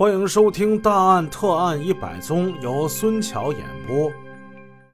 [0.00, 4.10] 欢迎收听《大案特案一百宗》，由孙桥演播。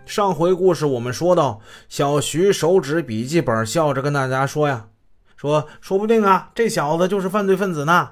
[0.04, 4.88] 上回故事我们说到，小徐手指笔记本，笑着跟大家说：“呀，
[5.36, 8.10] 说说不定啊，这小子就是犯罪分子呢。”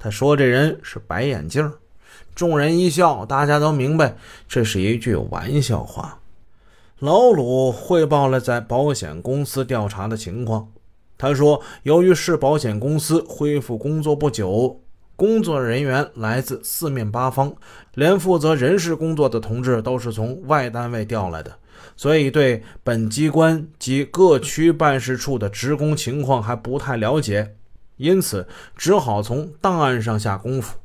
[0.00, 1.70] 他说这人是白眼镜。
[2.34, 4.16] 众人一笑，大家都明白
[4.48, 6.20] 这是一句玩笑话。
[6.98, 10.68] 老鲁汇报了在保险公司调查的情况。
[11.18, 14.81] 他说，由于市保险公司恢复工作不久。
[15.22, 17.54] 工作人员来自四面八方，
[17.94, 21.56] 连负责人事工作的同志都是从外单位调来的，
[21.94, 27.54] 所以对本机关及各区办事处的职工情况还不太了解，
[27.98, 30.76] 因此只好从档案上下功夫。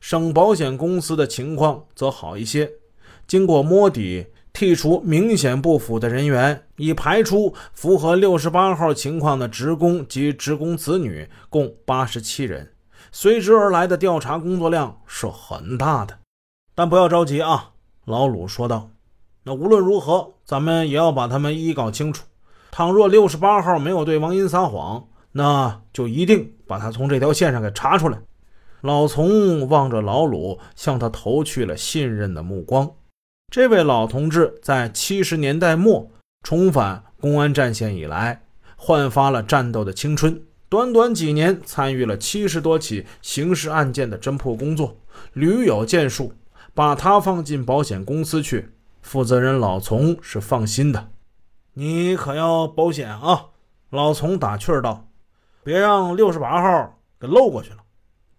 [0.00, 2.68] 省保险公司的情况则好一些，
[3.28, 12.72] 经过摸底，剔除明显不符的人员，已排除符合六十八号情况的职工及职工子女，共八十七人。
[13.16, 16.18] 随之而来的调查工作量是很大的，
[16.74, 17.70] 但不要着急啊，
[18.04, 18.90] 老鲁说道。
[19.44, 22.24] 那无论如何，咱们也要把他们一一搞清楚。
[22.72, 28.18] 倘若六十八号没有对王英撒谎，那就一定把他从这条线上给查出来。
[28.80, 32.90] 老丛望着老鲁，向他投去了信任的目光。
[33.48, 36.10] 这位老同志在七十年代末
[36.42, 38.42] 重返公安战线以来，
[38.74, 40.42] 焕发了战斗的青春。
[40.74, 44.96] 短短几年，参与了七十多起刑事案件的侦破工作，
[45.32, 46.32] 屡有建树。
[46.74, 51.12] 把他放进保险公司去，负责人老丛是放心的。
[51.74, 53.50] 你可要保险啊！
[53.90, 55.06] 老丛打趣道
[55.62, 57.76] ：“别让六十八号给漏过去了。”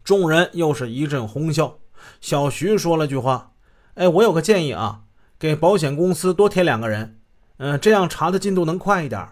[0.03, 1.78] 众人又是一阵哄笑。
[2.19, 3.53] 小徐说了句话
[3.95, 5.03] ：“哎，我有个建议啊，
[5.39, 7.17] 给保险公司多添两个人，
[7.59, 9.25] 嗯，这样查的进度能快一点。”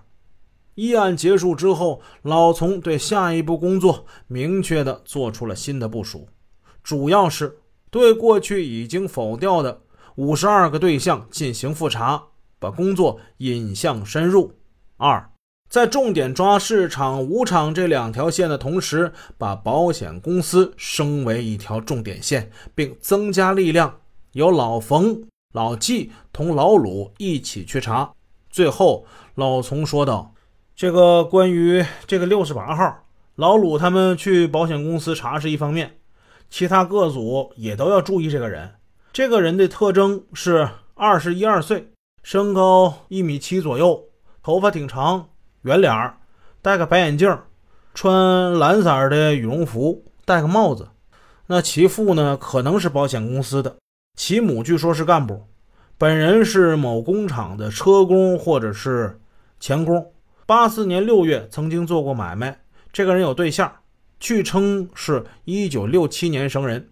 [0.75, 6.27] 议案结束之后，老丛对下一步工作明确地做出了新的部署，
[6.83, 7.59] 主要是
[7.91, 9.81] 对过去已经否掉的
[10.15, 12.23] 五十二个对象进行复查，
[12.57, 14.53] 把工作引向深入。
[14.97, 15.29] 二，
[15.69, 23.99] 在重点抓市场、五场这两条线的同时，把保险公司升为一条重点线，并增加力量，
[24.31, 25.23] 由老冯、
[25.53, 28.11] 老纪同老鲁一起去查。
[28.49, 30.33] 最后，老丛说道。
[30.75, 35.97] 这个关于这个六十八号老鲁他们去保险公司查是一方面，
[36.49, 38.71] 其他各组也都要注意这个人。
[39.11, 41.91] 这个人的特征是二十一二岁，
[42.23, 44.03] 身高一米七左右，
[44.41, 45.29] 头发挺长，
[45.61, 46.17] 圆脸儿，
[46.63, 47.37] 戴个白眼镜，
[47.93, 50.89] 穿蓝色的羽绒服，戴个帽子。
[51.45, 53.75] 那其父呢，可能是保险公司的，
[54.17, 55.43] 其母据说是干部，
[55.99, 59.19] 本人是某工厂的车工或者是
[59.59, 60.11] 钳工。
[60.45, 62.59] 八四年六月曾经做过买卖，
[62.91, 63.71] 这个人有对象，
[64.19, 66.89] 据称是一九六七年生人。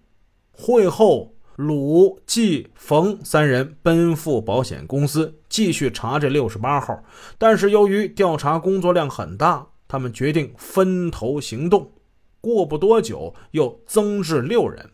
[0.54, 7.04] 会后，鲁、季、冯三人奔赴保险公司继续查这六十八号，
[7.38, 11.92] 但是由于调查工作量很大，他们决定分头行动。
[12.40, 14.90] 过不多久，又增至六人。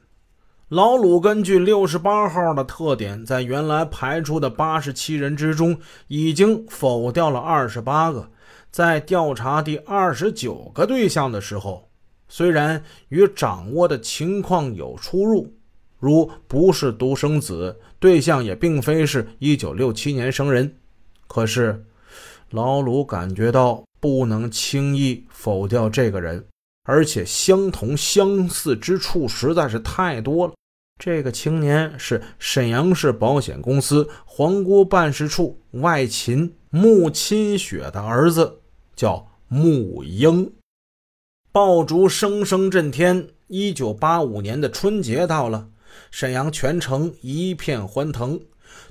[0.69, 8.31] 老鲁根据六十八号的特点，在原来排出的八十七人之中，已经否掉了二十八个。
[8.77, 11.89] 在调查第二十九个对象的时候，
[12.27, 15.51] 虽然与掌握的情况有出入，
[15.97, 20.75] 如不是独生子，对象也并非是一九六七年生人，
[21.25, 21.83] 可是
[22.51, 26.45] 老鲁感觉到不能轻易否掉这个人，
[26.83, 30.53] 而且相同相似之处实在是太多了。
[30.99, 38.59] 这个青年是沈阳市保险公司皇姑办事处外勤穆亲雪的儿子，
[38.97, 40.51] 叫穆英。
[41.53, 43.29] 爆竹声声震天。
[43.49, 45.69] 一九八五年的春节到了，
[46.11, 48.41] 沈阳全城一片欢腾。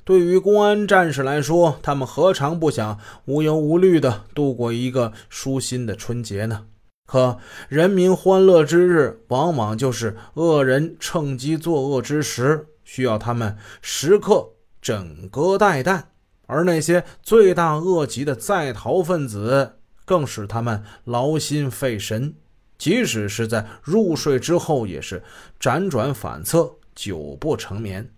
[0.03, 6.69] 对于公安战士来说，他们何尝不想无忧无虑地度过一个舒心的春节呢？
[7.07, 7.37] 可
[7.69, 16.05] 人民欢乐之日，往往就是恶人趁机作恶之时，需要他们时刻枕戈待旦。
[16.47, 19.73] 而那些罪大恶极的在逃分子，
[20.07, 22.35] 更使他们劳心费神，
[22.79, 25.23] 即使是在入睡之后，也是
[25.61, 28.11] 辗转反侧，久不成眠。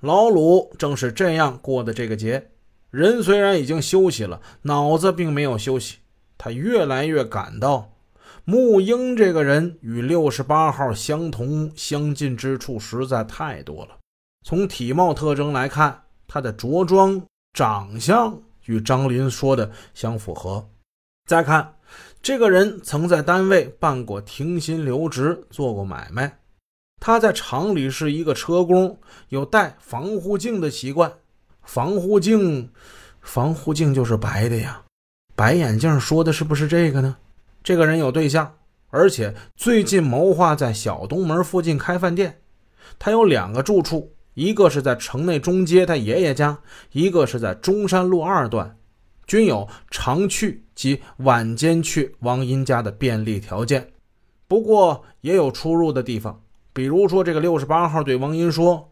[0.00, 2.50] 老鲁正是这样过的这个节。
[2.90, 5.98] 人虽然已经休息了，脑子并没有休息，
[6.36, 7.92] 他越来越感到。
[8.44, 13.98] 穆英这个人与六十八号相同相近之处实在太多了。
[14.44, 20.66] 从体貌特征来看，他的着装、长相与张林说的相符合。
[21.30, 21.76] 再看，
[22.20, 26.40] 这个人曾在单位办过停薪留职，做过买卖。
[26.98, 28.98] 他在厂里是一个车工，
[29.28, 31.12] 有戴防护镜的习惯。
[31.62, 32.72] 防护镜，
[33.20, 34.82] 防护镜就是白的呀。
[35.36, 37.16] 白眼镜说的是不是这个呢？
[37.62, 38.52] 这个人有对象，
[38.88, 42.40] 而且最近谋划在小东门附近开饭店。
[42.98, 46.58] 他有两个住处，一个是在城内中街他爷爷家，
[46.90, 48.76] 一个是在中山路二段，
[49.30, 53.92] 均有常去及晚间去王英家的便利条件。
[54.48, 56.42] 不过也有出入的地方。
[56.72, 58.90] 比如说，这个六十八号对王英说：“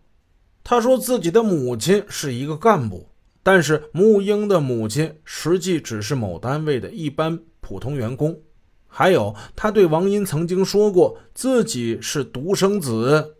[0.62, 3.08] 他说自己的母亲是一个干部，
[3.42, 8.38] 但是穆英的母亲实际只是某单位的一般普通员工。
[8.86, 13.34] 还有，他对王英曾经说过自己是独生子，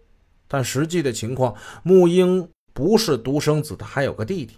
[0.49, 1.55] 但实际的情况，
[1.85, 4.57] 穆英不是独生子，他还有个弟弟。”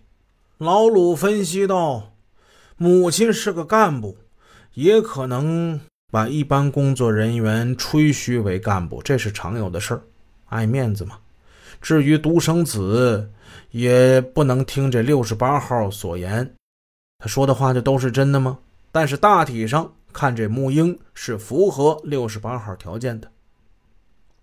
[0.56, 2.12] 老鲁分析道
[2.80, 4.16] ：“母亲是个干部，
[4.72, 5.78] 也可能。”
[6.12, 10.02] 把一般工作人员吹嘘为干部，这是常有的事儿，
[10.48, 11.16] 爱面子嘛。
[11.80, 13.30] 至于独生子，
[13.70, 16.52] 也不能听这六十八号所言，
[17.20, 18.58] 他说的话就都是真的吗？
[18.90, 23.30] 但是大体上看，这木英是符合六十八号条件的。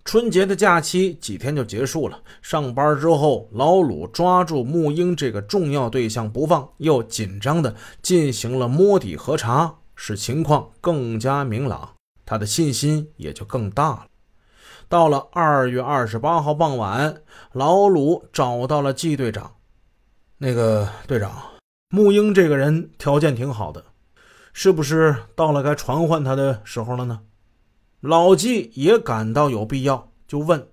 [0.07, 9.75] 春节的假期几天就结束了，上班之后，老鲁抓住木英这个重要对象不放，又紧张的进行了摸底核查。
[9.97, 11.95] 使情况更加明朗，
[12.25, 14.05] 他的信心也就更大了。
[14.87, 19.55] 到了二月二十八号傍晚，老鲁找到了季队长。
[20.37, 21.33] 那个队长，
[21.89, 23.83] 木英这个人条件挺好的，
[24.53, 27.19] 是不是到了该传唤他的时候了呢？
[27.99, 30.67] 老季也感到有必要，就问：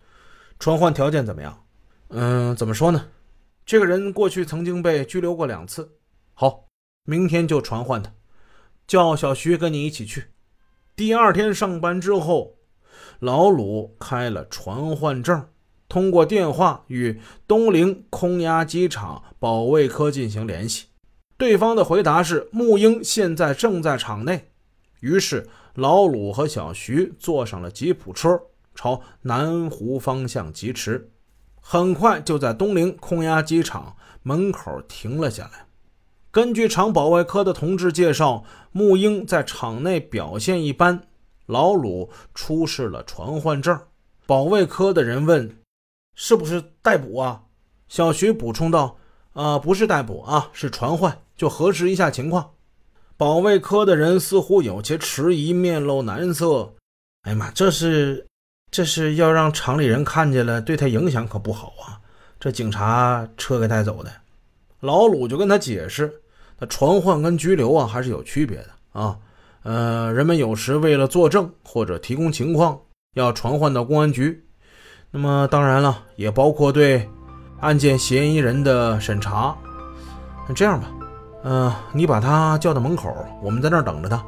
[0.59, 1.65] 传唤条件怎么样？
[2.09, 3.09] 嗯，怎么说呢？
[3.65, 5.97] 这个人过去曾经被拘留过两次。
[6.35, 6.67] 好，
[7.05, 8.12] 明天就传唤他。
[8.87, 10.26] 叫小徐跟你一起去。
[10.94, 12.59] 第二天上班之后，
[13.19, 15.49] 老鲁开了传唤证，
[15.88, 17.19] 通过电话与
[17.49, 20.88] 东陵空压机场保卫科进行联系。
[21.38, 24.53] 对方的回答是：木英现在正在厂内。
[25.00, 28.41] 于是老鲁和小徐坐上了吉普车，
[28.75, 31.11] 朝南湖方向疾驰。
[31.61, 35.67] 很快就在东陵空压机场门口停了下来。
[36.31, 41.09] 根据厂保卫科的同志介绍，木英在厂内表现一般。
[41.47, 43.79] 老鲁出示了传唤证，
[44.27, 45.59] 保卫科的人问
[46.15, 47.43] ：“是不是逮捕啊？”
[47.88, 48.97] 小徐补充道
[49.35, 52.53] ：“啊，不是逮捕啊，是传唤，就核实一下情况。”
[53.16, 56.75] 保卫科的人似乎有些迟疑，面露难色。
[57.22, 58.26] 哎呀妈，这是
[58.70, 62.00] 这是要让厂里人看见了，对他影响可不好啊！
[62.40, 64.11] 这警察车给带走的，
[64.81, 66.12] 老鲁就跟他解释。
[66.58, 69.17] 那传唤跟拘留啊还是有区别的啊，
[69.62, 72.78] 呃，人们有时为了作证或者提供情况，
[73.14, 74.44] 要传唤到公安局。
[75.10, 77.08] 那么当然了，也包括对
[77.60, 79.56] 案件嫌疑人的审查。
[80.49, 80.93] 那这样吧，
[81.44, 84.25] 嗯，你把他叫到门口，我们在那儿等着他。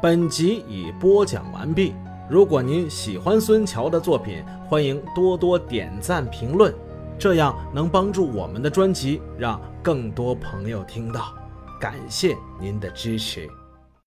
[0.00, 1.94] 本集已播讲完毕。
[2.30, 6.72] 如果您喜欢孙桥的作品，欢迎多多点赞评论。
[7.18, 11.34] 这样能帮助我们的专辑让更多朋友听到，
[11.80, 13.48] 感谢您的支持。